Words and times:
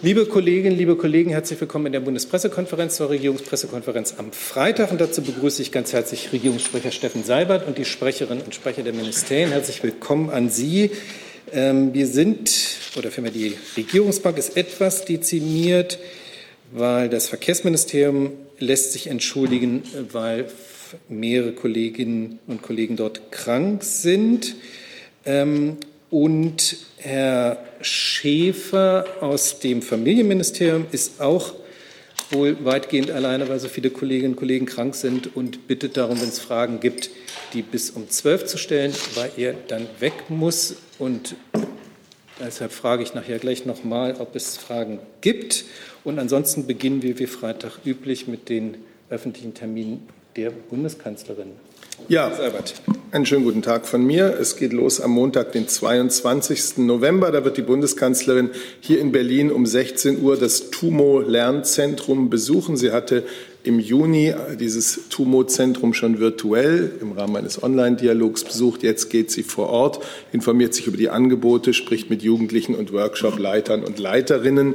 Liebe 0.00 0.26
Kolleginnen, 0.26 0.78
liebe 0.78 0.94
Kollegen, 0.94 1.30
herzlich 1.30 1.60
willkommen 1.60 1.86
in 1.86 1.92
der 1.92 1.98
Bundespressekonferenz 1.98 2.94
zur 2.94 3.10
Regierungspressekonferenz 3.10 4.14
am 4.16 4.30
Freitag. 4.30 4.92
Und 4.92 5.00
dazu 5.00 5.22
begrüße 5.22 5.60
ich 5.60 5.72
ganz 5.72 5.92
herzlich 5.92 6.32
Regierungssprecher 6.32 6.92
Steffen 6.92 7.24
Seibert 7.24 7.66
und 7.66 7.78
die 7.78 7.84
Sprecherinnen 7.84 8.44
und 8.44 8.54
Sprecher 8.54 8.84
der 8.84 8.92
Ministerien. 8.92 9.50
Herzlich 9.50 9.82
willkommen 9.82 10.30
an 10.30 10.50
Sie. 10.50 10.92
Ähm, 11.52 11.94
wir 11.94 12.06
sind, 12.06 12.48
oder 12.96 13.10
vielmehr 13.10 13.32
die 13.32 13.56
Regierungsbank 13.76 14.38
ist 14.38 14.56
etwas 14.56 15.04
dezimiert, 15.04 15.98
weil 16.70 17.08
das 17.08 17.26
Verkehrsministerium 17.26 18.34
lässt 18.60 18.92
sich 18.92 19.08
entschuldigen, 19.08 19.82
weil 20.12 20.46
mehrere 21.08 21.50
Kolleginnen 21.50 22.38
und 22.46 22.62
Kollegen 22.62 22.94
dort 22.94 23.32
krank 23.32 23.82
sind. 23.82 24.54
Ähm, 25.26 25.76
und 26.10 26.76
Herr 26.96 27.58
Schäfer 27.80 29.06
aus 29.20 29.60
dem 29.60 29.82
Familienministerium 29.82 30.86
ist 30.90 31.20
auch 31.20 31.54
wohl 32.30 32.64
weitgehend 32.64 33.10
alleine, 33.10 33.48
weil 33.48 33.58
so 33.58 33.68
viele 33.68 33.90
Kolleginnen 33.90 34.32
und 34.32 34.36
Kollegen 34.36 34.66
krank 34.66 34.94
sind 34.94 35.34
und 35.36 35.66
bittet 35.66 35.96
darum, 35.96 36.20
wenn 36.20 36.28
es 36.28 36.38
Fragen 36.38 36.80
gibt, 36.80 37.10
die 37.52 37.62
bis 37.62 37.90
um 37.90 38.08
zwölf 38.10 38.44
zu 38.46 38.58
stellen, 38.58 38.92
weil 39.14 39.30
er 39.36 39.54
dann 39.68 39.86
weg 40.00 40.12
muss. 40.28 40.76
Und 40.98 41.36
deshalb 42.40 42.72
frage 42.72 43.02
ich 43.02 43.14
nachher 43.14 43.38
gleich 43.38 43.64
nochmal, 43.64 44.16
ob 44.18 44.36
es 44.36 44.56
Fragen 44.56 44.98
gibt. 45.20 45.64
Und 46.04 46.18
ansonsten 46.18 46.66
beginnen 46.66 47.02
wir 47.02 47.18
wie 47.18 47.26
Freitag 47.26 47.78
üblich 47.84 48.28
mit 48.28 48.48
den 48.48 48.76
öffentlichen 49.10 49.54
Terminen 49.54 50.06
der 50.36 50.50
Bundeskanzlerin. 50.50 51.52
Ja, 52.08 52.30
einen 53.10 53.26
schönen 53.26 53.44
guten 53.44 53.62
Tag 53.62 53.86
von 53.86 54.04
mir. 54.04 54.38
Es 54.38 54.56
geht 54.56 54.72
los 54.72 55.00
am 55.00 55.12
Montag, 55.12 55.52
den 55.52 55.66
22. 55.66 56.78
November. 56.78 57.30
Da 57.32 57.44
wird 57.44 57.56
die 57.56 57.62
Bundeskanzlerin 57.62 58.50
hier 58.80 59.00
in 59.00 59.12
Berlin 59.12 59.50
um 59.50 59.66
16 59.66 60.22
Uhr 60.22 60.36
das 60.36 60.70
TUMO-Lernzentrum 60.70 62.28
besuchen. 62.28 62.76
Sie 62.76 62.92
hatte 62.92 63.24
im 63.64 63.80
Juni 63.80 64.32
dieses 64.58 65.08
TUMO-Zentrum 65.10 65.92
schon 65.92 66.20
virtuell 66.20 66.92
im 67.00 67.12
Rahmen 67.12 67.36
eines 67.36 67.62
Online-Dialogs 67.62 68.44
besucht. 68.44 68.82
Jetzt 68.82 69.10
geht 69.10 69.30
sie 69.30 69.42
vor 69.42 69.68
Ort, 69.68 70.04
informiert 70.32 70.74
sich 70.74 70.86
über 70.86 70.96
die 70.96 71.10
Angebote, 71.10 71.74
spricht 71.74 72.08
mit 72.08 72.22
Jugendlichen 72.22 72.74
und 72.74 72.92
Workshop-Leitern 72.92 73.82
und 73.82 73.98
Leiterinnen. 73.98 74.74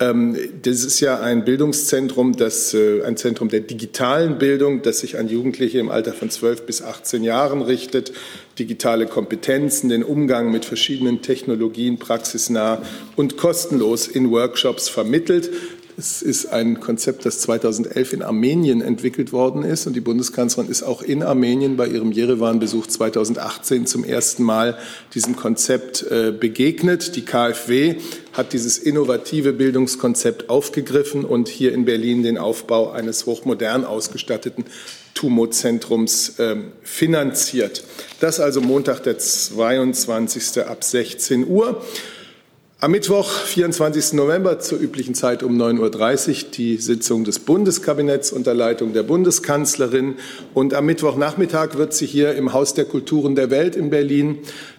Ähm, 0.00 0.36
das 0.62 0.84
ist 0.84 1.00
ja 1.00 1.20
ein 1.20 1.44
Bildungszentrum, 1.44 2.36
das, 2.36 2.72
äh, 2.74 3.02
ein 3.02 3.16
Zentrum 3.16 3.48
der 3.48 3.60
digitalen 3.60 4.38
Bildung, 4.38 4.82
das 4.82 5.00
sich 5.00 5.18
an 5.18 5.28
Jugendliche 5.28 5.78
im 5.78 5.88
Alter 5.88 6.12
von 6.12 6.30
12 6.30 6.66
bis 6.66 6.82
18 6.82 7.24
Jahren 7.24 7.62
richtet. 7.62 8.12
Digitale 8.58 9.06
Kompetenzen, 9.06 9.88
den 9.88 10.04
Umgang 10.04 10.52
mit 10.52 10.64
verschiedenen 10.64 11.22
Technologien 11.22 11.98
praxisnah 11.98 12.82
und 13.16 13.36
kostenlos 13.36 14.06
in 14.06 14.30
Workshops 14.30 14.88
vermittelt. 14.88 15.50
Es 15.98 16.22
ist 16.22 16.46
ein 16.46 16.78
Konzept, 16.78 17.26
das 17.26 17.40
2011 17.40 18.12
in 18.12 18.22
Armenien 18.22 18.82
entwickelt 18.82 19.32
worden 19.32 19.64
ist. 19.64 19.88
Und 19.88 19.94
die 19.94 20.00
Bundeskanzlerin 20.00 20.70
ist 20.70 20.84
auch 20.84 21.02
in 21.02 21.24
Armenien 21.24 21.76
bei 21.76 21.88
ihrem 21.88 22.12
Jerewan-Besuch 22.12 22.86
2018 22.86 23.84
zum 23.84 24.04
ersten 24.04 24.44
Mal 24.44 24.78
diesem 25.14 25.34
Konzept 25.34 26.04
äh, 26.04 26.30
begegnet. 26.30 27.16
Die 27.16 27.24
KfW 27.24 27.96
hat 28.32 28.52
dieses 28.52 28.78
innovative 28.78 29.52
Bildungskonzept 29.52 30.48
aufgegriffen 30.50 31.24
und 31.24 31.48
hier 31.48 31.72
in 31.72 31.84
Berlin 31.84 32.22
den 32.22 32.38
Aufbau 32.38 32.92
eines 32.92 33.26
hochmodern 33.26 33.84
ausgestatteten 33.84 34.66
TUMO-Zentrums 35.14 36.38
äh, 36.38 36.58
finanziert. 36.84 37.82
Das 38.20 38.38
also 38.38 38.60
Montag, 38.60 39.02
der 39.02 39.18
22. 39.18 40.64
ab 40.64 40.84
16 40.84 41.44
Uhr. 41.48 41.82
Am 42.80 42.92
Mittwoch, 42.92 43.28
24. 43.28 44.12
November 44.12 44.60
zur 44.60 44.78
üblichen 44.78 45.16
Zeit 45.16 45.42
um 45.42 45.60
9.30 45.60 46.28
Uhr 46.44 46.50
die 46.52 46.76
Sitzung 46.76 47.24
des 47.24 47.40
Bundeskabinetts 47.40 48.30
unter 48.30 48.54
Leitung 48.54 48.92
der 48.92 49.02
Bundeskanzlerin. 49.02 50.14
Und 50.54 50.74
am 50.74 50.86
Mittwochnachmittag 50.86 51.76
wird 51.76 51.92
sie 51.92 52.06
hier 52.06 52.36
im 52.36 52.52
Haus 52.52 52.74
der 52.74 52.84
Kulturen 52.84 53.34
der 53.34 53.50
Welt 53.50 53.74
in 53.74 53.90
Berlin 53.90 54.38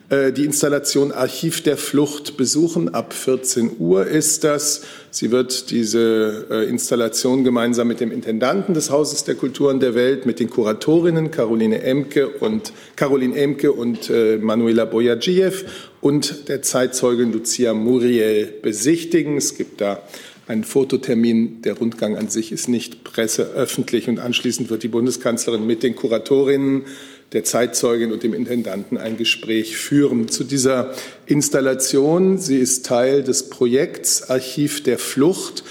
äh, 0.10 0.32
die 0.32 0.46
Installation 0.46 1.12
Archiv 1.12 1.62
der 1.62 1.76
Flucht 1.76 2.38
besuchen. 2.38 2.88
Ab 2.94 3.12
14 3.12 3.72
Uhr 3.80 4.08
ist 4.08 4.46
das. 4.46 4.84
Sie 5.12 5.32
wird 5.32 5.70
diese 5.70 6.48
äh, 6.50 6.70
Installation 6.70 7.44
gemeinsam 7.44 7.90
mit 7.90 8.00
dem 8.00 8.14
Intendanten 8.14 8.74
des 8.74 8.92
Hauses 8.92 9.26
der 9.26 9.36
Kulturen 9.36 9.82
der 9.82 9.94
Welt, 9.94 10.26
mit 10.26 10.40
den 10.40 10.50
Kuratorinnen 10.50 11.32
Caroline 11.32 11.82
Emke 11.82 12.30
und 12.30 12.72
Caroline 12.96 13.36
Emke 13.36 13.74
und 13.74 14.10
äh, 14.10 14.38
Manuela 14.38 14.86
Boyadjiev 14.86 15.66
und 16.02 16.48
der 16.50 16.62
Zeitzeugin 16.62 17.32
Lucia 17.32 17.74
Muriel 17.74 18.54
besichtigen. 18.62 19.38
Es 19.38 19.56
gibt 19.56 19.82
da 19.82 20.02
einen 20.48 20.64
Fototermin. 20.64 21.62
Der 21.62 21.78
Rundgang 21.78 22.18
an 22.18 22.28
sich 22.28 22.52
ist 22.52 22.68
nicht 22.68 23.04
presseöffentlich 23.04 24.10
und 24.10 24.20
anschließend 24.20 24.70
wird 24.70 24.84
die 24.84 24.88
Bundeskanzlerin 24.88 25.66
mit 25.66 25.84
den 25.84 25.96
Kuratorinnen 25.96 26.86
der 27.34 27.44
Zeitzeugin 27.44 28.12
und 28.12 28.24
dem 28.24 28.34
Intendanten 28.34 28.98
ein 28.98 29.16
Gespräch 29.16 29.78
führen 29.78 30.30
zu 30.30 30.44
dieser 30.44 30.94
Installation. 31.28 32.40
Sie 32.40 32.58
ist 32.58 32.86
Teil 32.86 33.24
des 33.24 33.50
Projekts 33.50 34.30
Archiv 34.30 34.82
der 34.82 34.98
Flucht. 34.98 35.64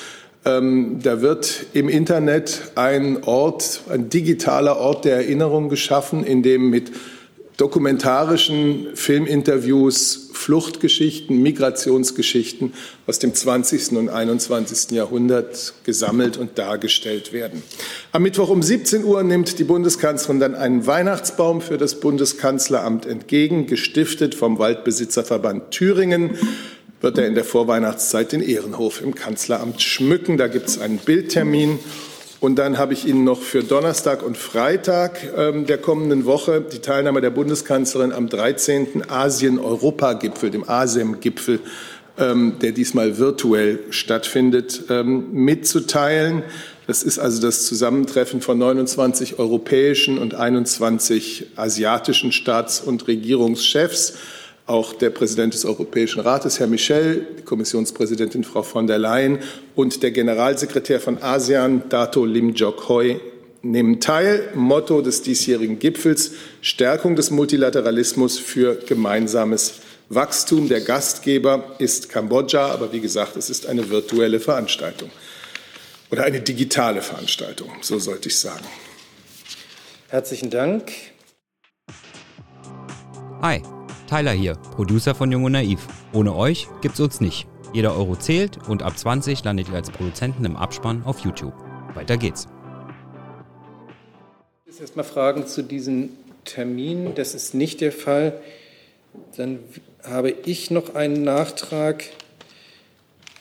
Ähm, 0.45 1.01
da 1.03 1.21
wird 1.21 1.67
im 1.73 1.89
Internet 1.89 2.71
ein 2.77 3.25
Ort, 3.25 3.83
ein 3.89 4.09
digitaler 4.09 4.77
Ort 4.77 5.05
der 5.05 5.17
Erinnerung 5.17 5.69
geschaffen, 5.69 6.23
in 6.23 6.45
dem 6.45 6.71
mit 6.71 6.93
dokumentarischen 7.59 8.87
Filminterviews 8.95 10.31
Fluchtgeschichten, 10.33 11.43
Migrationsgeschichten 11.43 12.73
aus 13.09 13.19
dem 13.19 13.35
20. 13.35 13.93
und 13.99 14.09
21. 14.09 14.93
Jahrhundert 14.93 15.75
gesammelt 15.83 16.37
und 16.37 16.57
dargestellt 16.57 17.33
werden. 17.33 17.63
Am 18.13 18.23
Mittwoch 18.23 18.49
um 18.49 18.63
17 18.63 19.03
Uhr 19.05 19.25
nimmt 19.25 19.59
die 19.59 19.65
Bundeskanzlerin 19.65 20.39
dann 20.39 20.55
einen 20.55 20.87
Weihnachtsbaum 20.87 21.61
für 21.61 21.77
das 21.77 21.99
Bundeskanzleramt 21.99 23.05
entgegen, 23.05 23.67
gestiftet 23.67 24.37
vom 24.37 24.59
Waldbesitzerverband 24.59 25.73
Thüringen 25.73 26.39
wird 27.01 27.19
er 27.19 27.27
in 27.27 27.35
der 27.35 27.45
Vorweihnachtszeit 27.45 28.33
den 28.33 28.43
Ehrenhof 28.43 29.01
im 29.03 29.15
Kanzleramt 29.15 29.81
schmücken. 29.83 30.37
Da 30.37 30.49
gibt 30.49 30.69
es 30.69 30.81
einen 30.81 30.99
Bildtermin 30.99 31.79
und 32.41 32.57
dann 32.57 32.79
habe 32.79 32.93
ich 32.93 33.05
Ihnen 33.05 33.25
noch 33.25 33.41
für 33.41 33.65
Donnerstag 33.65 34.23
und 34.23 34.37
Freitag 34.37 35.19
ähm, 35.37 35.67
der 35.67 35.79
kommenden 35.79 36.25
Woche 36.25 36.61
die 36.61 36.79
Teilnahme 36.79 37.21
der 37.21 37.31
Bundeskanzlerin 37.31 38.13
am 38.13 38.29
13. 38.29 39.11
Asien-Europa-Gipfel, 39.11 40.51
dem 40.51 40.69
ASEM-Gipfel, 40.69 41.59
ähm, 42.17 42.55
der 42.61 42.73
diesmal 42.73 43.19
virtuell 43.19 43.81
stattfindet, 43.91 44.85
ähm, 44.89 45.33
mitzuteilen. 45.33 46.45
Das 46.87 47.03
ist 47.03 47.19
also 47.19 47.43
das 47.43 47.67
Zusammentreffen 47.67 48.41
von 48.41 48.57
29 48.57 49.41
europäischen 49.41 50.17
und 50.19 50.35
21 50.35 51.49
asiatischen 51.57 52.31
Staats- 52.31 52.81
und 52.81 53.09
Regierungschefs 53.09 54.15
auch 54.69 54.93
der 54.93 55.11
Präsident 55.11 55.55
des 55.55 55.65
Europäischen 55.65 56.21
Rates, 56.21 56.61
Herr 56.61 56.67
Michel, 56.67 57.27
die 57.39 57.43
Kommissionspräsidentin 57.43 58.45
Frau 58.45 58.63
von 58.63 58.87
der 58.87 58.99
Leyen 58.99 59.39
und 59.75 60.03
der 60.03 60.11
Generalsekretär 60.11 61.01
von 61.01 61.23
ASEAN, 61.23 61.89
Dato 61.89 62.25
Lim 62.25 62.53
Jok 62.53 62.89
Hoi, 62.89 63.21
nehmen 63.63 64.01
teil. 64.01 64.51
Motto 64.55 65.01
des 65.01 65.23
diesjährigen 65.23 65.79
Gipfels 65.79 66.33
Stärkung 66.61 67.17
des 67.17 67.31
Multilateralismus 67.31 68.39
für 68.39 68.77
gemeinsames 68.77 69.75
Wachstum. 70.11 70.69
Der 70.69 70.81
Gastgeber 70.81 71.77
ist 71.79 72.09
Kambodscha, 72.09 72.71
aber 72.71 72.93
wie 72.93 73.01
gesagt, 73.01 73.37
es 73.37 73.51
ist 73.51 73.67
eine 73.67 73.89
virtuelle 73.91 74.39
Veranstaltung 74.39 75.11
oder 76.11 76.25
eine 76.25 76.41
digitale 76.41 77.03
Veranstaltung, 77.03 77.71
so 77.81 77.99
sollte 77.99 78.29
ich 78.29 78.39
sagen. 78.39 78.65
Herzlichen 80.09 80.51
Dank. 80.51 80.93
Hi. 83.43 83.63
Tyler 84.09 84.33
hier, 84.33 84.55
Producer 84.75 85.15
von 85.15 85.31
Jung 85.31 85.45
und 85.45 85.53
Naiv. 85.53 85.87
Ohne 86.15 86.35
euch 86.35 86.67
gibt's 86.81 86.99
uns 86.99 87.21
nicht. 87.21 87.47
Jeder 87.75 87.95
Euro 87.95 88.17
zählt 88.17 88.59
und 88.67 88.83
ab 88.83 88.99
20 88.99 89.45
landet 89.45 89.69
ihr 89.69 89.75
als 89.75 89.91
Produzenten 89.91 90.47
im 90.47 90.57
Abspann 90.57 91.03
auf 91.05 91.21
YouTube. 91.21 91.53
Weiter 91.95 92.17
geht's. 92.17 92.49
Jetzt 94.65 94.81
erstmal 94.81 95.05
Fragen 95.05 95.47
zu 95.47 95.63
diesem 95.63 96.09
Termin. 96.47 97.15
Das 97.17 97.35
ist 97.35 97.53
nicht 97.53 97.83
der 97.83 97.93
Fall. 97.93 98.41
Dann 99.37 99.59
habe 100.03 100.31
ich 100.31 100.71
noch 100.71 100.95
einen 100.95 101.23
Nachtrag, 101.23 102.05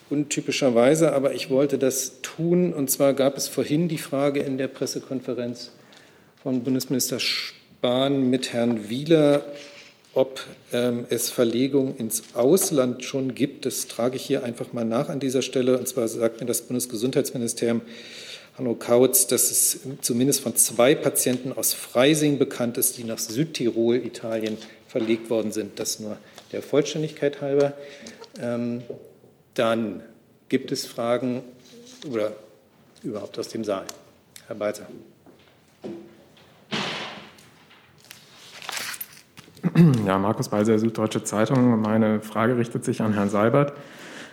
untypischerweise, 0.10 1.14
aber 1.14 1.34
ich 1.34 1.50
wollte 1.50 1.78
das 1.78 2.22
tun. 2.22 2.74
Und 2.74 2.92
zwar 2.92 3.14
gab 3.14 3.38
es 3.38 3.48
vorhin 3.48 3.88
die 3.88 3.98
Frage 3.98 4.42
in 4.42 4.58
der 4.58 4.68
Pressekonferenz 4.68 5.72
von 6.44 6.64
Bundesminister 6.64 7.22
Spahn 7.22 8.30
mit 8.30 8.52
Herrn 8.52 8.90
Wieler, 8.90 9.46
ob 10.18 10.42
ähm, 10.74 11.06
es 11.10 11.30
Verlegungen 11.30 11.96
ins 11.98 12.24
Ausland 12.34 13.04
schon 13.04 13.36
gibt. 13.36 13.66
Das 13.66 13.88
trage 13.88 14.16
ich 14.16 14.24
hier 14.24 14.44
einfach 14.44 14.74
mal 14.74 14.84
nach 14.84 15.10
an 15.10 15.20
dieser 15.20 15.42
Stelle. 15.42 15.78
Und 15.78 15.88
zwar 15.88 16.08
sagt 16.08 16.40
mir 16.42 16.46
das 16.46 16.64
Bundesgesundheitsministerium 16.64 17.82
Hanno 18.58 18.74
Kautz, 18.74 19.28
dass 19.28 19.52
es 19.52 19.80
zumindest 20.02 20.42
von 20.42 20.56
zwei 20.56 20.96
Patienten 20.96 21.54
aus 21.54 21.74
Freising 21.74 22.40
bekannt 22.40 22.78
ist, 22.78 22.98
die 22.98 23.04
nach 23.04 23.20
Südtirol, 23.20 23.98
Italien, 23.98 24.58
verlegt 24.88 25.30
worden 25.30 25.52
sind. 25.52 25.80
Das 25.80 26.00
nur 26.00 26.18
der 26.52 26.62
Vollständigkeit 26.62 27.42
halber. 27.42 27.74
Ähm, 28.42 28.82
dann 29.54 30.02
Gibt 30.50 30.72
es 30.72 30.86
Fragen 30.86 31.44
oder 32.10 32.32
überhaupt 33.04 33.38
aus 33.38 33.50
dem 33.50 33.66
Saal? 33.66 33.86
Herr 34.48 34.56
Balzer. 34.56 34.88
Ja, 40.08 40.18
Markus 40.18 40.48
Balzer, 40.48 40.80
Süddeutsche 40.80 41.26
Zeitung. 41.26 41.82
Meine 41.82 42.22
Frage 42.22 42.56
richtet 42.56 42.86
sich 42.86 43.02
an 43.02 43.12
Herrn 43.12 43.30
Seibert. 43.30 43.74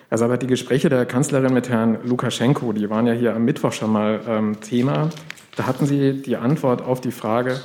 Herr 0.08 0.18
Seibert, 0.18 0.40
die 0.40 0.46
Gespräche 0.46 0.88
der 0.88 1.04
Kanzlerin 1.04 1.52
mit 1.52 1.68
Herrn 1.68 1.98
Lukaschenko, 2.04 2.72
die 2.72 2.88
waren 2.90 3.08
ja 3.08 3.12
hier 3.12 3.34
am 3.34 3.44
Mittwoch 3.44 3.72
schon 3.72 3.90
mal 3.90 4.20
ähm, 4.28 4.60
Thema. 4.60 5.10
Da 5.56 5.66
hatten 5.66 5.84
Sie 5.84 6.22
die 6.22 6.36
Antwort 6.36 6.80
auf 6.80 7.00
die 7.00 7.10
Frage. 7.10 7.58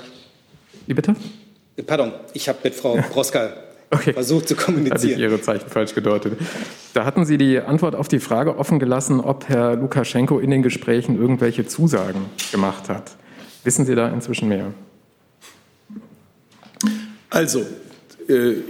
Wie 0.88 0.96
bitte? 0.96 1.16
Pardon, 1.86 2.12
ich 2.34 2.50
habe 2.50 2.58
mit 2.64 2.74
Frau 2.74 2.98
Broska 3.12 3.52
okay. 3.92 4.14
versucht 4.14 4.48
zu 4.48 4.56
kommunizieren. 4.56 4.96
Hatte 4.96 5.08
ich 5.10 5.20
Ihre 5.20 5.40
Zeichen 5.40 5.70
falsch 5.70 5.94
gedeutet. 5.94 6.34
Da 6.96 7.06
hatten 7.06 7.28
Sie 7.28 7.38
die 7.38 7.60
Antwort 7.60 7.94
auf 7.94 8.08
die 8.08 8.20
Frage 8.20 8.58
offen 8.58 8.80
gelassen, 8.80 9.20
ob 9.20 9.48
Herr 9.50 9.76
Lukaschenko 9.76 10.40
in 10.40 10.50
den 10.50 10.64
Gesprächen 10.64 11.22
irgendwelche 11.22 11.68
Zusagen 11.68 12.26
gemacht 12.52 12.90
hat. 12.90 13.12
Wissen 13.64 13.86
Sie 13.86 13.94
da 13.94 14.08
inzwischen 14.08 14.50
mehr? 14.50 14.74
Also, 17.30 17.64
äh, 18.30 18.62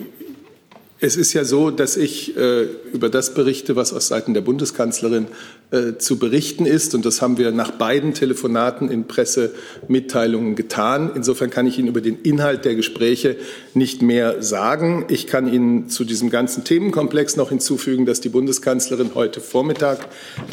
es 1.02 1.16
ist 1.16 1.32
ja 1.34 1.46
so, 1.46 1.72
dass 1.72 1.96
ich 1.96 2.36
äh, 2.36 2.64
über 2.92 3.10
das 3.10 3.34
berichte, 3.34 3.78
was 3.78 3.94
aus 3.94 4.10
Seiten 4.10 4.34
der 4.34 4.42
Bundeskanzlerin 4.42 5.28
äh, 5.72 5.98
zu 5.98 6.20
berichten 6.20 6.66
ist. 6.66 6.94
Und 6.94 7.06
das 7.06 7.22
haben 7.22 7.38
wir 7.38 7.52
nach 7.52 7.72
beiden 7.72 8.14
Telefonaten 8.14 8.92
in 8.92 9.08
Pressemitteilungen 9.08 10.56
getan. 10.56 11.12
Insofern 11.16 11.50
kann 11.52 11.68
ich 11.68 11.80
Ihnen 11.80 11.88
über 11.88 12.02
den 12.02 12.22
Inhalt 12.24 12.66
der 12.66 12.76
Gespräche 12.76 13.38
nicht 13.74 14.02
mehr 14.02 14.44
sagen. 14.44 15.06
Ich 15.08 15.26
kann 15.26 15.52
Ihnen 15.52 15.90
zu 15.90 16.04
diesem 16.04 16.30
ganzen 16.30 16.66
Themenkomplex 16.66 17.38
noch 17.38 17.48
hinzufügen, 17.48 18.06
dass 18.06 18.20
die 18.20 18.30
Bundeskanzlerin 18.30 19.12
heute 19.16 19.40
Vormittag 19.40 20.06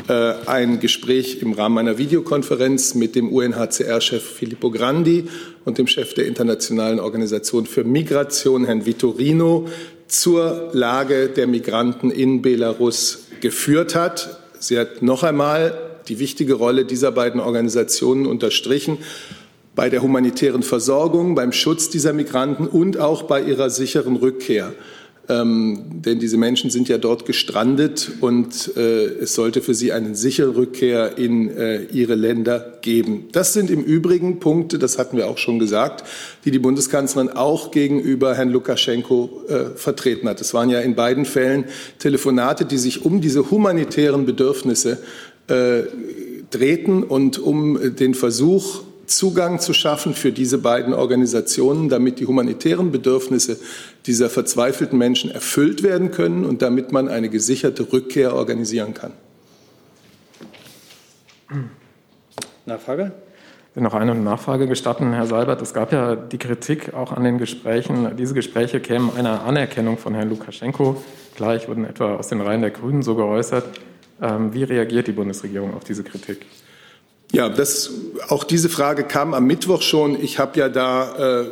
äh, 0.07 0.35
ein 0.47 0.79
Gespräch 0.79 1.43
im 1.43 1.55
Rahmen 1.55 1.79
einer 1.79 1.99
Videokonferenz 1.99 2.95
mit 2.95 3.17
dem 3.17 3.33
UNHCR-Chef 3.33 4.23
Filippo 4.23 4.71
Grandi 4.71 5.25
und 5.65 5.79
dem 5.79 5.89
Chef 5.89 6.15
der 6.15 6.27
Internationalen 6.27 7.01
Organisation 7.01 7.67
für 7.67 7.83
Migration, 7.83 8.65
Herrn 8.65 8.87
Vitorino, 8.87 9.67
zur 10.09 10.71
Lage 10.73 11.29
der 11.29 11.47
Migranten 11.47 12.11
in 12.11 12.43
Belarus 12.43 13.27
geführt 13.41 13.95
hat. 13.95 14.39
Sie 14.59 14.79
hat 14.79 15.03
noch 15.03 15.23
einmal 15.23 15.79
die 16.09 16.19
wichtige 16.19 16.55
Rolle 16.55 16.85
dieser 16.85 17.13
beiden 17.13 17.41
Organisationen 17.41 18.27
unterstrichen 18.27 18.99
bei 19.75 19.91
der 19.91 20.03
humanitären 20.03 20.63
Versorgung, 20.63 21.35
beim 21.35 21.53
Schutz 21.53 21.91
dieser 21.91 22.13
Migranten 22.13 22.67
und 22.67 22.99
auch 22.99 23.25
bei 23.25 23.43
ihrer 23.43 23.69
sicheren 23.69 24.17
Rückkehr. 24.17 24.73
Ähm, 25.29 26.03
denn 26.05 26.21
diese 26.21 26.37
Menschen 26.37 26.71
sind 26.71 26.89
ja 26.89 26.99
dort 26.99 27.27
gestrandet 27.27 28.13
und 28.21 28.77
äh, 28.77 29.07
es 29.07 29.35
sollte 29.35 29.61
für 29.61 29.75
sie 29.75 29.93
eine 29.93 30.15
sichere 30.15 30.55
Rückkehr 30.55 31.19
in 31.19 31.51
äh, 31.51 31.83
ihre 31.85 32.15
Länder 32.15 32.79
geben. 32.81 33.29
Das 33.33 33.53
sind 33.53 33.71
im 33.71 33.83
Übrigen 33.83 34.39
Punkte, 34.39 34.79
das 34.79 34.99
hatten 34.99 35.17
wir 35.17 35.27
auch 35.27 35.39
schon 35.39 35.59
gesagt, 35.59 36.05
die 36.45 36.53
die 36.53 36.61
Bundeskanzlerin 36.61 37.31
auch 37.31 37.73
gegenüber 37.73 38.37
Herrn 38.37 38.51
Lukaschenko 38.51 39.43
äh, 39.49 39.65
vertreten 39.75 40.29
hat. 40.29 40.41
Es 40.41 40.55
waren 40.55 40.71
ja 40.71 40.79
in 40.79 40.95
beiden 40.95 41.25
Fällen 41.25 41.65
Telefonate, 41.99 42.65
die 42.65 42.79
sich 42.79 43.05
um 43.05 43.21
diese 43.21 43.51
humanitären 43.51 44.27
Bedürfnisse 44.27 44.99
äh, 45.49 45.83
drehten 46.51 47.03
und 47.03 47.41
um 47.41 47.97
den 47.97 48.15
Versuch 48.15 48.83
Zugang 49.07 49.61
zu 49.61 49.73
schaffen 49.73 50.15
für 50.15 50.33
diese 50.33 50.59
beiden 50.59 50.95
Organisationen, 50.95 51.89
damit 51.89 52.21
die 52.21 52.27
humanitären 52.27 52.93
Bedürfnisse 52.93 53.59
dieser 54.07 54.31
verzweifelten 54.31 54.99
Menschen 54.99 55.31
erfüllt 55.31 55.83
werden 55.83 56.11
können 56.11 56.45
und 56.45 56.63
damit 56.63 56.93
man 56.93 57.09
eine 57.09 57.29
gesicherte 57.29 57.93
Rückkehr 57.93 58.35
organisieren 58.35 58.95
kann. 58.95 59.13
Nachfrage? 62.67 63.13
Noch 63.79 63.93
eine 63.93 64.15
Nachfrage 64.15 64.67
gestatten, 64.67 65.13
Herr 65.13 65.27
Seibert. 65.27 65.61
Es 65.61 65.75
gab 65.75 65.93
ja 65.93 66.17
die 66.17 66.39
Kritik 66.39 66.95
auch 66.95 67.13
an 67.13 67.25
den 67.25 67.37
Gesprächen. 67.37 68.17
Diese 68.17 68.33
Gespräche 68.33 68.81
kämen 68.81 69.11
einer 69.15 69.43
Anerkennung 69.45 69.99
von 69.99 70.15
Herrn 70.15 70.31
Lukaschenko 70.31 71.03
gleich, 71.37 71.69
wurden 71.69 71.85
etwa 71.85 72.17
aus 72.17 72.29
den 72.29 72.41
Reihen 72.41 72.63
der 72.63 72.71
Grünen 72.71 73.03
so 73.03 73.15
geäußert. 73.15 73.65
Ähm, 74.23 74.55
wie 74.55 74.63
reagiert 74.63 75.09
die 75.09 75.13
Bundesregierung 75.13 75.75
auf 75.75 75.85
diese 75.85 76.05
Kritik? 76.05 76.47
Ja, 77.37 77.51
das, 77.51 77.91
auch 78.29 78.45
diese 78.45 78.71
Frage 78.71 79.05
kam 79.05 79.35
am 79.35 79.47
Mittwoch 79.47 79.83
schon. 79.83 80.19
Ich 80.19 80.39
habe 80.39 80.59
ja 80.59 80.71
da 80.71 81.43
äh, 81.43 81.47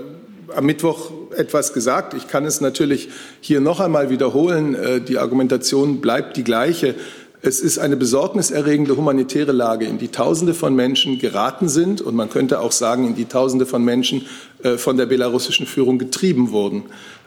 am 0.57 0.65
Mittwoch 0.65 1.11
etwas 1.37 1.75
gesagt. 1.75 2.15
Ich 2.15 2.27
kann 2.27 2.47
es 2.47 2.63
natürlich 2.63 3.11
hier 3.43 3.61
noch 3.61 3.81
einmal 3.81 4.09
wiederholen. 4.09 4.75
Äh, 4.75 5.03
die 5.03 5.19
Argumentation 5.19 6.01
bleibt 6.01 6.39
die 6.39 6.43
gleiche. 6.43 6.95
Es 7.43 7.61
ist 7.61 7.77
eine 7.79 7.99
besorgniserregende 7.99 8.97
humanitäre 8.97 9.53
Lage, 9.53 9.85
in 9.85 9.99
die 9.99 10.09
Tausende 10.09 10.55
von 10.55 10.75
Menschen 10.75 11.19
geraten 11.19 11.69
sind 11.69 12.01
und 12.01 12.15
man 12.15 12.31
könnte 12.31 12.61
auch 12.61 12.73
sagen, 12.73 13.07
in 13.07 13.15
die 13.15 13.27
Tausende 13.27 13.67
von 13.67 13.85
Menschen 13.85 14.25
äh, 14.63 14.79
von 14.79 14.97
der 14.97 15.05
belarussischen 15.05 15.67
Führung 15.67 15.99
getrieben 15.99 16.51
wurden. 16.51 16.85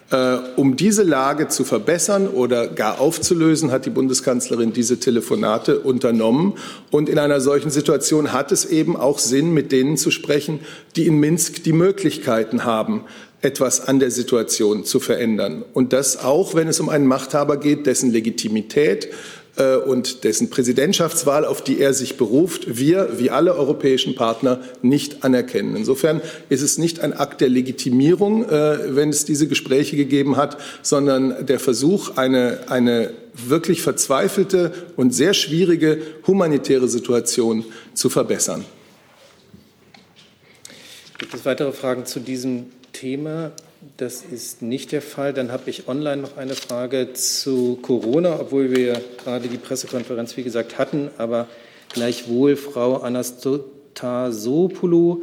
Äh, 0.09 0.37
um 0.55 0.77
diese 0.77 1.03
Lage 1.03 1.49
zu 1.49 1.65
verbessern 1.65 2.27
oder 2.27 2.67
gar 2.67 3.01
aufzulösen, 3.01 3.71
hat 3.71 3.85
die 3.85 3.89
Bundeskanzlerin 3.89 4.71
diese 4.71 4.99
Telefonate 4.99 5.79
unternommen. 5.79 6.53
Und 6.91 7.09
in 7.09 7.19
einer 7.19 7.41
solchen 7.41 7.71
Situation 7.71 8.31
hat 8.31 8.53
es 8.53 8.63
eben 8.63 8.95
auch 8.95 9.19
Sinn, 9.19 9.53
mit 9.53 9.73
denen 9.73 9.97
zu 9.97 10.09
sprechen, 10.09 10.61
die 10.95 11.07
in 11.07 11.19
Minsk 11.19 11.63
die 11.63 11.73
Möglichkeiten 11.73 12.63
haben, 12.63 13.03
etwas 13.41 13.87
an 13.87 13.99
der 13.99 14.09
Situation 14.09 14.85
zu 14.85 14.99
verändern. 14.99 15.63
Und 15.73 15.93
das 15.93 16.23
auch, 16.23 16.55
wenn 16.55 16.69
es 16.69 16.79
um 16.79 16.89
einen 16.89 17.05
Machthaber 17.05 17.57
geht, 17.57 17.85
dessen 17.85 18.11
Legitimität 18.11 19.09
und 19.63 20.23
dessen 20.23 20.49
Präsidentschaftswahl, 20.49 21.45
auf 21.45 21.63
die 21.63 21.79
er 21.79 21.93
sich 21.93 22.17
beruft, 22.17 22.77
wir, 22.77 23.19
wie 23.19 23.29
alle 23.29 23.55
europäischen 23.55 24.15
Partner, 24.15 24.61
nicht 24.81 25.23
anerkennen. 25.23 25.75
Insofern 25.75 26.21
ist 26.49 26.61
es 26.61 26.77
nicht 26.77 26.99
ein 26.99 27.13
Akt 27.13 27.41
der 27.41 27.49
Legitimierung, 27.49 28.47
äh, 28.47 28.95
wenn 28.95 29.09
es 29.09 29.25
diese 29.25 29.47
Gespräche 29.47 29.95
gegeben 29.95 30.37
hat, 30.37 30.57
sondern 30.81 31.45
der 31.45 31.59
Versuch, 31.59 32.17
eine, 32.17 32.59
eine 32.67 33.11
wirklich 33.33 33.81
verzweifelte 33.81 34.73
und 34.95 35.13
sehr 35.13 35.33
schwierige 35.33 36.01
humanitäre 36.25 36.87
Situation 36.87 37.65
zu 37.93 38.09
verbessern. 38.09 38.65
Gibt 41.17 41.33
es 41.33 41.45
weitere 41.45 41.71
Fragen 41.71 42.05
zu 42.05 42.19
diesem 42.19 42.67
Thema? 42.93 43.51
Das 43.97 44.23
ist 44.23 44.61
nicht 44.61 44.91
der 44.91 45.01
Fall. 45.01 45.33
Dann 45.33 45.51
habe 45.51 45.69
ich 45.69 45.87
online 45.87 46.21
noch 46.21 46.37
eine 46.37 46.55
Frage 46.55 47.13
zu 47.13 47.77
Corona, 47.81 48.39
obwohl 48.39 48.75
wir 48.75 49.01
gerade 49.23 49.47
die 49.47 49.57
Pressekonferenz, 49.57 50.35
wie 50.37 50.43
gesagt, 50.43 50.79
hatten. 50.79 51.09
Aber 51.17 51.47
gleichwohl, 51.93 52.55
Frau 52.55 52.97
Anastasopoulou 52.97 55.21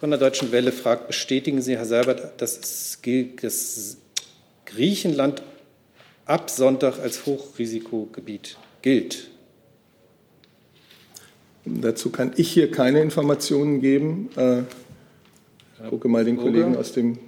von 0.00 0.10
der 0.10 0.18
Deutschen 0.18 0.50
Welle 0.50 0.72
fragt, 0.72 1.06
bestätigen 1.06 1.62
Sie, 1.62 1.76
Herr 1.76 1.86
Seibert, 1.86 2.40
dass, 2.40 2.98
dass 3.40 3.96
Griechenland 4.66 5.42
ab 6.24 6.50
Sonntag 6.50 6.98
als 6.98 7.24
Hochrisikogebiet 7.24 8.56
gilt? 8.82 9.28
Dazu 11.64 12.10
kann 12.10 12.32
ich 12.36 12.50
hier 12.50 12.72
keine 12.72 13.00
Informationen 13.00 13.80
geben. 13.80 14.28
Äh, 14.34 14.62
gucke 15.88 16.08
mal 16.08 16.24
den 16.24 16.36
Kollegen 16.36 16.76
aus 16.76 16.90
dem 16.90 17.18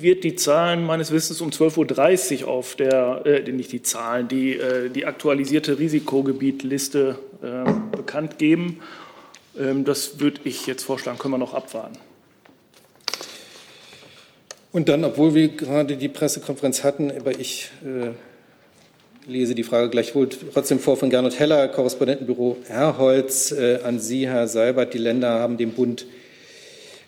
wird 0.00 0.24
die 0.24 0.36
Zahlen 0.36 0.84
meines 0.84 1.10
Wissens 1.10 1.40
um 1.40 1.50
12.30 1.50 2.42
Uhr 2.42 2.48
auf 2.48 2.76
der, 2.76 3.22
äh, 3.24 3.50
nicht 3.50 3.72
die 3.72 3.82
Zahlen, 3.82 4.28
die, 4.28 4.56
äh, 4.56 4.90
die 4.90 5.06
aktualisierte 5.06 5.78
Risikogebietliste 5.78 7.18
äh, 7.42 7.96
bekannt 7.96 8.38
geben. 8.38 8.80
Ähm, 9.58 9.84
das 9.84 10.20
würde 10.20 10.40
ich 10.44 10.66
jetzt 10.66 10.84
vorschlagen, 10.84 11.18
können 11.18 11.34
wir 11.34 11.38
noch 11.38 11.54
abwarten. 11.54 11.98
Und 14.72 14.88
dann, 14.88 15.04
obwohl 15.04 15.34
wir 15.34 15.48
gerade 15.48 15.96
die 15.96 16.08
Pressekonferenz 16.08 16.82
hatten, 16.82 17.12
aber 17.12 17.38
ich 17.38 17.70
äh, 17.84 18.10
lese 19.30 19.54
die 19.54 19.62
Frage 19.62 19.88
gleichwohl 19.88 20.28
trotzdem 20.28 20.80
vor 20.80 20.96
von 20.96 21.10
Gernot 21.10 21.38
Heller, 21.38 21.68
Korrespondentenbüro 21.68 22.56
Herrholz, 22.66 23.52
äh, 23.52 23.78
an 23.84 24.00
Sie, 24.00 24.28
Herr 24.28 24.48
Seibert. 24.48 24.92
Die 24.92 24.98
Länder 24.98 25.38
haben 25.38 25.56
dem 25.56 25.72
Bund 25.72 26.06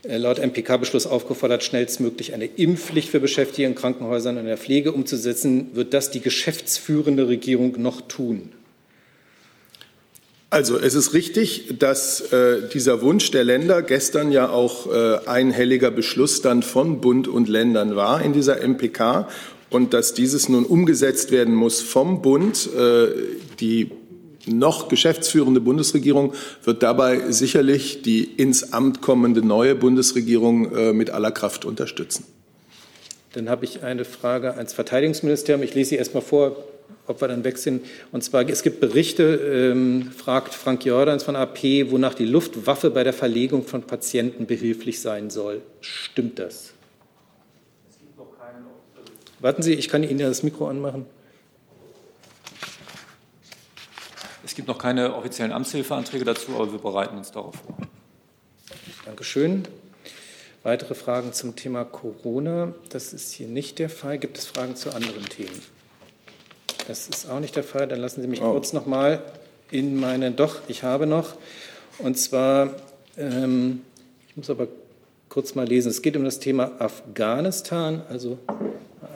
laut 0.04 0.38
MPK-Beschluss 0.38 1.06
aufgefordert, 1.06 1.64
schnellstmöglich 1.64 2.34
eine 2.34 2.46
Impfpflicht 2.46 3.08
für 3.08 3.20
Beschäftigte 3.20 3.64
in 3.64 3.74
Krankenhäusern 3.74 4.36
und 4.36 4.42
in 4.42 4.46
der 4.46 4.58
Pflege 4.58 4.92
umzusetzen. 4.92 5.68
Wird 5.74 5.94
das 5.94 6.10
die 6.10 6.20
geschäftsführende 6.20 7.28
Regierung 7.28 7.80
noch 7.80 8.00
tun? 8.02 8.52
Also 10.48 10.78
es 10.78 10.94
ist 10.94 11.12
richtig, 11.12 11.74
dass 11.78 12.20
äh, 12.32 12.68
dieser 12.72 13.02
Wunsch 13.02 13.30
der 13.32 13.42
Länder 13.42 13.82
gestern 13.82 14.30
ja 14.30 14.48
auch 14.48 14.86
äh, 14.92 15.18
einhelliger 15.26 15.90
Beschluss 15.90 16.40
dann 16.40 16.62
von 16.62 17.00
Bund 17.00 17.26
und 17.26 17.48
Ländern 17.48 17.96
war 17.96 18.22
in 18.22 18.32
dieser 18.32 18.60
MPK 18.66 19.28
und 19.70 19.92
dass 19.92 20.14
dieses 20.14 20.48
nun 20.48 20.64
umgesetzt 20.64 21.32
werden 21.32 21.54
muss 21.54 21.82
vom 21.82 22.22
Bund. 22.22 22.68
Äh, 22.74 23.08
die 23.58 23.90
noch 24.44 24.88
geschäftsführende 24.88 25.60
Bundesregierung 25.60 26.34
wird 26.64 26.82
dabei 26.82 27.30
sicherlich 27.32 28.02
die 28.02 28.24
ins 28.24 28.72
Amt 28.72 29.00
kommende 29.02 29.42
neue 29.42 29.74
Bundesregierung 29.74 30.74
äh, 30.74 30.92
mit 30.92 31.10
aller 31.10 31.32
Kraft 31.32 31.64
unterstützen. 31.64 32.24
Dann 33.32 33.48
habe 33.48 33.64
ich 33.64 33.82
eine 33.82 34.04
Frage 34.04 34.54
ans 34.54 34.72
Verteidigungsministerium. 34.72 35.62
Ich 35.62 35.74
lese 35.74 35.90
sie 35.90 35.96
erst 35.96 36.14
mal 36.14 36.20
vor. 36.20 36.56
ob 37.08 37.20
wir 37.20 37.28
dann 37.28 37.44
weg 37.44 37.58
sind. 37.58 37.84
Und 38.12 38.22
zwar, 38.24 38.48
es 38.48 38.62
gibt 38.62 38.80
Berichte, 38.80 39.22
ähm, 39.22 40.10
fragt 40.10 40.54
Frank 40.54 40.84
Jordans 40.84 41.22
von 41.22 41.36
AP, 41.36 41.90
wonach 41.90 42.14
die 42.14 42.24
Luftwaffe 42.24 42.90
bei 42.90 43.04
der 43.04 43.12
Verlegung 43.12 43.64
von 43.64 43.82
Patienten 43.82 44.46
behilflich 44.46 45.00
sein 45.00 45.30
soll. 45.30 45.62
Stimmt 45.80 46.38
das? 46.38 46.72
Warten 49.38 49.62
Sie, 49.62 49.74
ich 49.74 49.88
kann 49.88 50.02
Ihnen 50.02 50.18
ja 50.18 50.28
das 50.28 50.42
Mikro 50.42 50.68
anmachen. 50.68 51.06
Es 54.38 54.44
gibt 54.56 54.68
noch 54.68 54.78
keine 54.78 55.14
offiziellen 55.14 55.52
Amtshilfeanträge 55.52 56.24
dazu, 56.24 56.54
aber 56.54 56.72
wir 56.72 56.78
bereiten 56.78 57.16
uns 57.16 57.30
darauf 57.30 57.54
vor. 57.56 57.76
Dankeschön. 59.04 59.68
Weitere 60.62 60.94
Fragen 60.94 61.32
zum 61.32 61.54
Thema 61.54 61.84
Corona? 61.84 62.74
Das 62.88 63.12
ist 63.12 63.32
hier 63.32 63.46
nicht 63.46 63.78
der 63.78 63.90
Fall. 63.90 64.18
Gibt 64.18 64.38
es 64.38 64.46
Fragen 64.46 64.74
zu 64.74 64.92
anderen 64.92 65.24
Themen? 65.26 65.60
Das 66.88 67.06
ist 67.06 67.30
auch 67.30 67.38
nicht 67.38 67.54
der 67.54 67.62
Fall. 67.64 67.86
Dann 67.86 68.00
lassen 68.00 68.22
Sie 68.22 68.28
mich 68.28 68.42
oh. 68.42 68.50
kurz 68.52 68.72
noch 68.72 68.86
mal 68.86 69.22
in 69.70 69.94
meine. 70.00 70.32
Doch, 70.32 70.60
ich 70.68 70.82
habe 70.82 71.06
noch. 71.06 71.34
Und 71.98 72.18
zwar, 72.18 72.70
ähm, 73.16 73.82
ich 74.28 74.36
muss 74.36 74.50
aber 74.50 74.68
kurz 75.28 75.54
mal 75.54 75.68
lesen. 75.68 75.90
Es 75.90 76.00
geht 76.00 76.16
um 76.16 76.24
das 76.24 76.40
Thema 76.40 76.72
Afghanistan. 76.78 78.02
Also 78.08 78.38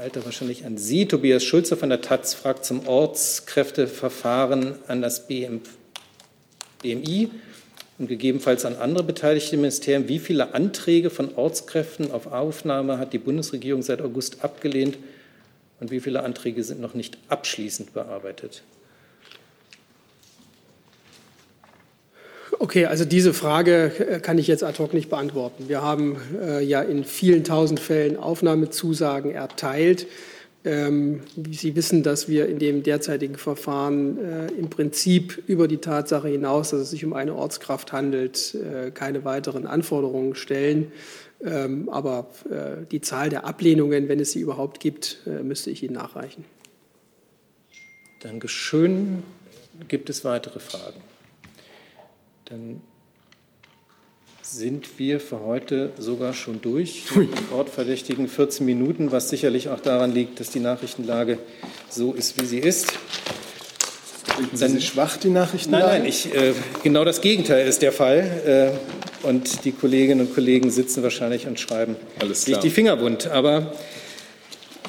Alter 0.00 0.24
wahrscheinlich 0.24 0.64
an 0.64 0.78
Sie. 0.78 1.06
Tobias 1.06 1.44
Schulze 1.44 1.76
von 1.76 1.90
der 1.90 2.00
Taz 2.00 2.32
fragt 2.32 2.64
zum 2.64 2.88
Ortskräfteverfahren 2.88 4.76
an 4.88 5.02
das 5.02 5.26
BM, 5.26 5.60
BMI 6.82 7.28
und 7.98 8.06
gegebenenfalls 8.06 8.64
an 8.64 8.76
andere 8.76 9.04
beteiligte 9.04 9.58
Ministerien. 9.58 10.08
Wie 10.08 10.18
viele 10.18 10.54
Anträge 10.54 11.10
von 11.10 11.34
Ortskräften 11.34 12.12
auf 12.12 12.28
Aufnahme 12.28 12.96
hat 12.96 13.12
die 13.12 13.18
Bundesregierung 13.18 13.82
seit 13.82 14.00
August 14.00 14.42
abgelehnt 14.42 14.96
und 15.80 15.90
wie 15.90 16.00
viele 16.00 16.22
Anträge 16.22 16.64
sind 16.64 16.80
noch 16.80 16.94
nicht 16.94 17.18
abschließend 17.28 17.92
bearbeitet? 17.92 18.62
Okay, 22.62 22.84
also 22.84 23.06
diese 23.06 23.32
Frage 23.32 23.90
äh, 23.98 24.20
kann 24.20 24.36
ich 24.36 24.46
jetzt 24.46 24.62
ad 24.62 24.78
hoc 24.78 24.92
nicht 24.92 25.08
beantworten. 25.08 25.70
Wir 25.70 25.80
haben 25.80 26.18
äh, 26.38 26.62
ja 26.62 26.82
in 26.82 27.04
vielen 27.04 27.42
tausend 27.42 27.80
Fällen 27.80 28.18
Aufnahmezusagen 28.18 29.30
erteilt. 29.30 30.06
Ähm, 30.62 31.22
Sie 31.50 31.74
wissen, 31.74 32.02
dass 32.02 32.28
wir 32.28 32.48
in 32.48 32.58
dem 32.58 32.82
derzeitigen 32.82 33.36
Verfahren 33.36 34.18
äh, 34.18 34.46
im 34.58 34.68
Prinzip 34.68 35.42
über 35.46 35.68
die 35.68 35.78
Tatsache 35.78 36.28
hinaus, 36.28 36.68
dass 36.68 36.80
es 36.80 36.90
sich 36.90 37.02
um 37.02 37.14
eine 37.14 37.34
Ortskraft 37.34 37.92
handelt, 37.92 38.54
äh, 38.54 38.90
keine 38.90 39.24
weiteren 39.24 39.66
Anforderungen 39.66 40.34
stellen. 40.34 40.92
Ähm, 41.42 41.88
aber 41.88 42.28
äh, 42.50 42.84
die 42.90 43.00
Zahl 43.00 43.30
der 43.30 43.46
Ablehnungen, 43.46 44.10
wenn 44.10 44.20
es 44.20 44.32
sie 44.32 44.40
überhaupt 44.40 44.80
gibt, 44.80 45.20
äh, 45.26 45.42
müsste 45.42 45.70
ich 45.70 45.82
Ihnen 45.82 45.94
nachreichen. 45.94 46.44
Dankeschön. 48.20 49.22
Gibt 49.88 50.10
es 50.10 50.26
weitere 50.26 50.60
Fragen? 50.60 51.00
Dann 52.50 52.80
sind 54.42 54.98
wir 54.98 55.20
für 55.20 55.38
heute 55.38 55.92
sogar 55.96 56.34
schon 56.34 56.60
durch. 56.60 57.04
Wortverdächtigen 57.52 58.26
14 58.26 58.66
Minuten, 58.66 59.12
was 59.12 59.28
sicherlich 59.30 59.68
auch 59.68 59.78
daran 59.78 60.12
liegt, 60.12 60.40
dass 60.40 60.50
die 60.50 60.58
Nachrichtenlage 60.58 61.38
so 61.88 62.12
ist, 62.12 62.40
wie 62.42 62.46
sie 62.46 62.58
ist. 62.58 62.92
Sind 64.52 64.80
Sie 64.80 64.84
schwach, 64.84 65.16
die 65.16 65.28
Nachrichtenlage? 65.28 65.84
Nein, 65.84 66.00
nein, 66.00 66.08
ich, 66.08 66.34
äh, 66.34 66.54
genau 66.82 67.04
das 67.04 67.20
Gegenteil 67.20 67.68
ist 67.68 67.82
der 67.82 67.92
Fall. 67.92 68.74
Äh, 69.24 69.26
und 69.28 69.64
die 69.64 69.70
Kolleginnen 69.70 70.26
und 70.26 70.34
Kollegen 70.34 70.72
sitzen 70.72 71.04
wahrscheinlich 71.04 71.46
und 71.46 71.60
schreiben 71.60 71.94
sich 72.32 72.56
die 72.56 72.70
Finger 72.70 73.00
wund. 73.00 73.28
Aber 73.28 73.74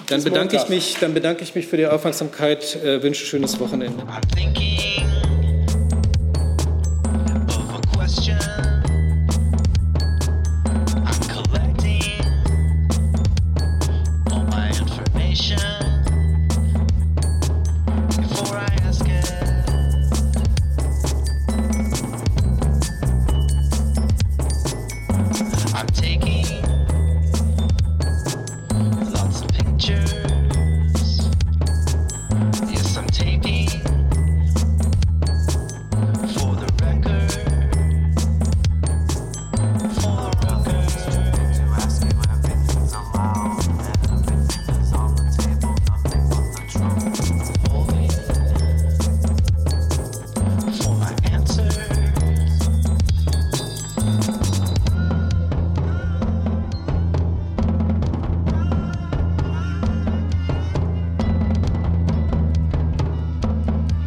dann 0.08 0.24
bedanke, 0.24 0.56
ich 0.56 0.68
mich, 0.68 0.98
dann 1.00 1.14
bedanke 1.14 1.44
ich 1.44 1.54
mich 1.54 1.68
für 1.68 1.78
die 1.78 1.86
Aufmerksamkeit, 1.86 2.84
äh, 2.84 3.04
wünsche 3.04 3.24
schönes 3.24 3.60
Wochenende. 3.60 4.04